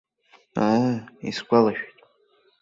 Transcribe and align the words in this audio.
Аа, 0.67 0.91
исгәалашәеит. 1.29 1.97